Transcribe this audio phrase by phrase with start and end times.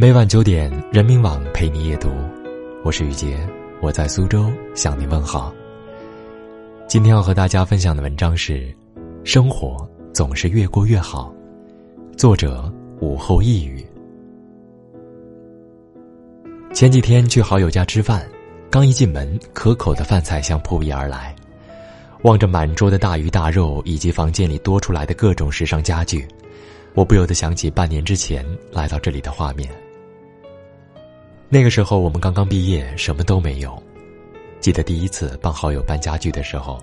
[0.00, 2.08] 每晚九点，人民网陪你夜读，
[2.82, 3.38] 我是雨洁，
[3.82, 5.52] 我在苏州向你问好。
[6.88, 8.54] 今天要和大家分享的文章是
[9.24, 11.30] 《生活总是越过越好》，
[12.16, 13.86] 作者午后一语。
[16.72, 18.26] 前几天去好友家吃饭，
[18.70, 21.36] 刚一进门，可口的饭菜香扑鼻而来，
[22.22, 26.26] 望着满桌的大鱼大肉以及房间里多出来的各种时尚家具，
[26.94, 29.70] 我不由得想起半年之前来到这里的画面。
[31.48, 33.82] 那个时候我们刚刚毕业，什么都没有。
[34.60, 36.78] 记得第一次帮好友搬家具的时候，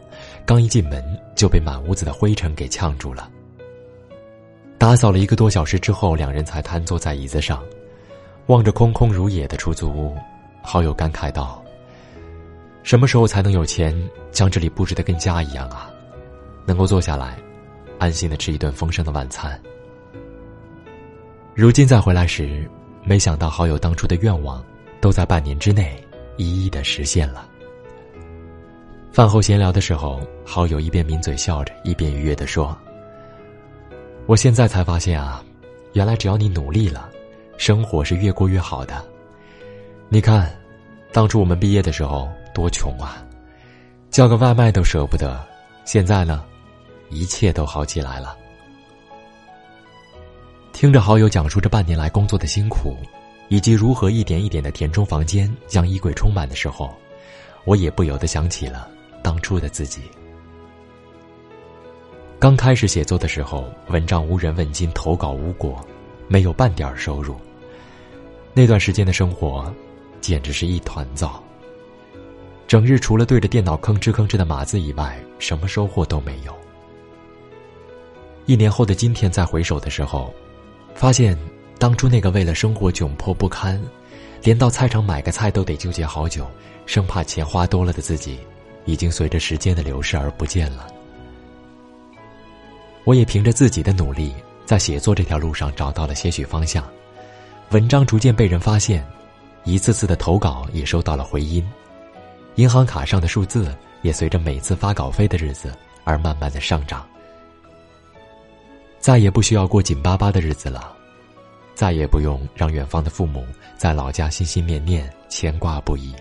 [0.46, 1.04] 刚一进门
[1.36, 3.30] 就被满屋子的灰尘给呛住了。
[4.80, 7.64] 打扫了一个多小时之后，两人才瘫坐在椅子上，
[8.48, 10.18] 望着空空如也的出租屋，
[10.64, 11.64] 好友感慨道
[12.88, 13.94] ：“什么时候才能有钱
[14.32, 15.92] 将这里布置的跟家一样啊？
[16.66, 17.38] 能够坐下来，
[18.00, 19.62] 安心的吃一顿丰盛的晚餐。”
[21.54, 22.66] 如今再回来时。
[23.04, 24.64] 没想到好友当初的愿望，
[25.00, 26.02] 都在半年之内
[26.36, 27.48] 一一的实现了。
[29.14, 32.78] 饭后闲聊的时候，好友一边抿嘴笑着，一边愉悦的说
[34.28, 35.44] ：“我现在才发现啊，
[35.94, 37.10] 原来只要你努力了，
[37.58, 39.04] 生活是越过越好的。
[40.10, 40.54] 你看，
[41.18, 43.26] 当初我们毕业的时候多穷啊，
[44.12, 45.44] 叫个外卖都舍不得，
[45.84, 46.46] 现在呢，
[47.10, 48.38] 一切都好起来了。”
[50.72, 52.96] 听着好友讲述这半年来工作的辛苦，
[53.48, 56.94] 以及如何一点一点的填充房间，将衣柜充满的时候，
[57.66, 58.88] 我也不由得想起了
[59.24, 60.02] 当初的自己。
[62.38, 65.84] 刚开始写作的时候，文章无人问津，投稿无果，
[66.28, 67.36] 没有半点收入。
[68.54, 69.74] 那段时间的生活，
[70.22, 71.42] 简直是一团糟。
[72.68, 76.54] 整日除了对着电脑吭哧吭哧的码字以外，什么收获都没有。
[78.46, 80.34] 一年后的今天，再回首的时候。
[80.96, 81.38] 发现，
[81.78, 83.80] 当初那个为了生活窘迫不堪，
[84.42, 86.50] 连到菜场买个菜都得纠结好久，
[86.88, 88.40] 生怕钱花多了的自己，
[88.86, 90.88] 已经随着时间的流逝而不见了。
[93.04, 94.34] 我也凭着自己的努力，
[94.66, 96.84] 在写作这条路上找到了些许方向，
[97.70, 99.06] 文章逐渐被人发现，
[99.68, 101.62] 一次次的投稿也收到了回音，
[102.56, 107.06] 银行卡上的数字也随着每次发稿费的日子而慢慢的上涨。
[108.98, 110.96] 再也不需要过紧巴巴的日子了，
[111.76, 113.46] 再也不用让远方的父母
[113.76, 116.16] 在老家心心念念、牵挂不已。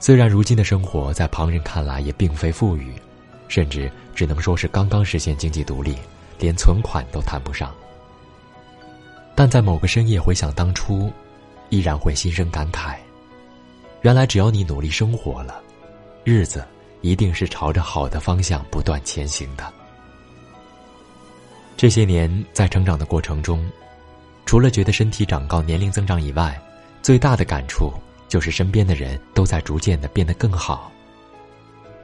[0.00, 2.92] 虽然如今的生活在旁人看来也并非富裕，
[3.46, 5.96] 甚至只能说是刚刚实现经济独立，
[6.40, 7.72] 连存款都谈不上，
[9.36, 11.12] 但在某个深夜回想当初，
[11.70, 12.96] 依然会心生感慨：
[14.02, 15.60] 原来只要你努力生活了，
[16.24, 16.66] 日子
[17.00, 19.72] 一定是朝着好的方向不断前行的。
[21.76, 23.64] 这些年在成长的过程中，
[24.46, 26.60] 除了觉得身体长高、年龄增长以外，
[27.02, 27.92] 最大的感触
[28.28, 30.90] 就是身边的人都在逐渐的变得更好。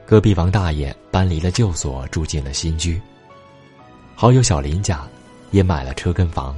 [0.05, 3.01] 隔壁王大爷搬离了旧所，住进了新居。
[4.15, 5.05] 好友小林家
[5.51, 6.55] 也买了车跟房，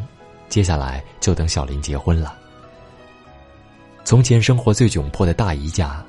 [0.47, 2.37] 接下来就等小林结婚了。
[4.07, 6.01] 从前生活最窘迫的大姨家，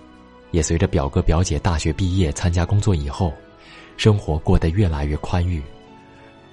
[0.52, 3.34] 也随着表哥表姐大学毕业、参加工作以后，
[3.96, 5.60] 生活过得越来越宽裕。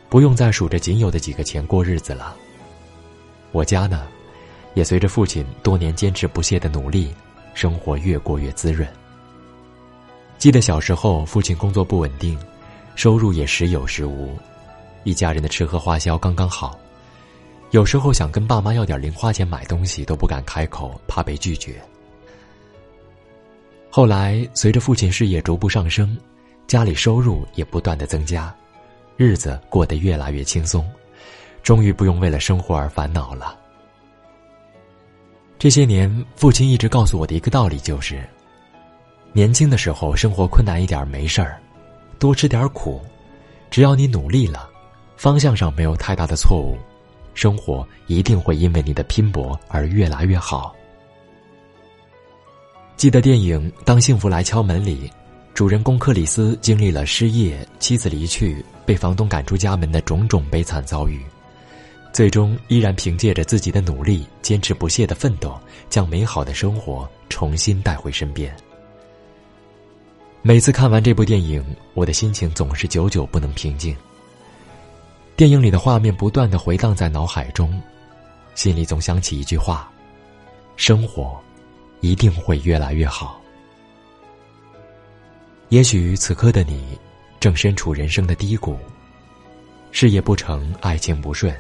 [0.10, 2.36] 不用再数着仅有的几个钱过日子了。
[3.52, 4.08] 我家呢，
[4.74, 7.14] 也随着父亲多年坚持不懈的努力，
[7.54, 8.90] 生活越过越滋润。
[10.40, 12.36] 记得小时候，父亲工作不稳定，
[12.96, 14.36] 收入也时有时无，
[15.04, 16.76] 一家人的吃喝花销刚刚好，
[17.76, 21.76] 有时候想跟爸妈要点零花钱买东西都不敢开口，怕被拒绝。
[23.90, 26.18] 后来，随着父亲事业逐步上升，
[26.68, 28.56] 家里收入也不断的增加。
[29.18, 30.90] 日子过得越来越轻松，
[31.64, 33.60] 终于不用为了生活而烦恼了。
[35.60, 38.24] 这些年，父亲一直告诉我的一个道理就是：
[39.34, 41.62] 年轻的时候生活困难一点没事儿，
[42.20, 43.02] 多吃点苦，
[43.70, 44.70] 只要你努力了，
[45.18, 46.78] 方向上没有太大的错误，
[47.36, 50.76] 生活一定会因为你的拼搏而越来越好。
[52.98, 55.12] 记得电影《当幸福来敲门》里。
[55.54, 61.24] 主人公克里斯经历了失业、妻子离去、被房东赶出家门的种种悲惨遭遇，
[62.12, 65.58] 最终依然凭借着自己的努力、坚持不懈的奋斗，
[65.90, 68.54] 将美好的生活重新带回身边。
[70.42, 73.96] 每次看完这部电影，我的心情总是久久不能平静。
[75.36, 77.82] 电影里的画面不断的回荡在脑海中，
[78.54, 79.92] 心里总想起一句话：
[80.78, 81.38] 生活
[82.00, 83.42] 一定会越来越好。
[85.68, 86.98] 也许此刻的你，
[87.38, 88.78] 正身处人生的低谷。
[89.92, 91.54] 事业不成，爱情不顺，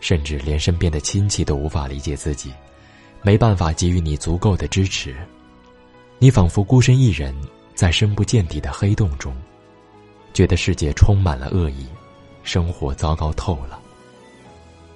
[0.00, 2.52] 甚至连身边的亲戚都无法理解自己，
[3.22, 5.16] 没办法给予你足够的支持。
[6.18, 7.34] 你仿佛孤身一人，
[7.74, 9.34] 在深不见底的黑洞中，
[10.34, 11.86] 觉得世界充满了恶意，
[12.48, 13.78] 生活糟糕透了。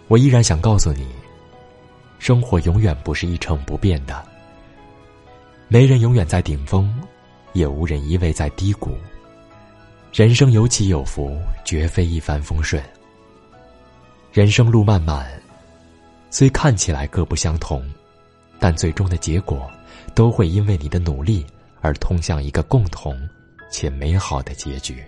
[0.08, 1.06] 我依然想告诉你，
[2.19, 4.26] 生活永远不是一成不变的。
[5.69, 6.90] 没人永远在顶峰，
[7.52, 8.96] 也无人一味在低谷。
[10.14, 12.82] 人生有起有伏，绝非一帆风顺。
[14.32, 15.31] 人生路漫漫，
[16.31, 17.87] 虽看起来各不相同，
[18.58, 19.70] 但最终的结果
[20.14, 21.44] 都会因为你的努力
[21.82, 23.14] 而通向一个共同
[23.70, 25.05] 且美好的结局。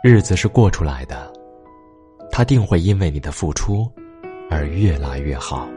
[0.00, 1.32] 日子是过出来的，
[2.30, 3.84] 他定会因为你的付出
[4.48, 5.68] 而越来越好。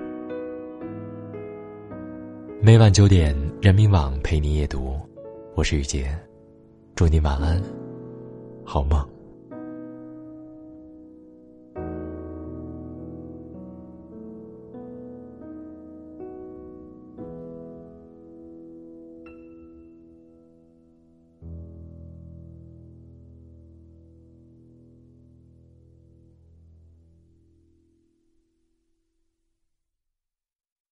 [2.61, 4.95] 每晚九点，人民网陪你夜读，
[5.55, 6.15] 我是雨洁。
[6.93, 7.59] 祝你晚安，
[8.63, 9.03] 好梦。